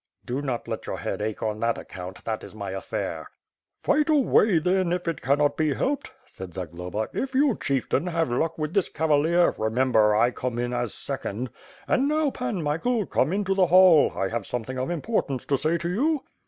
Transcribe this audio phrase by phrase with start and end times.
[0.25, 3.29] "Do not let vour head ache on that account; that is my affair."
[3.77, 7.09] "Fight away, then, if it cannot be helped," said Zagloba.
[7.13, 11.51] "If you, Chieftain, have luck with this cavalier, remember, I come in as second.
[11.87, 12.31] And now.
[12.31, 16.23] Pan Michael, come into the hall, I have something of importance to say to you."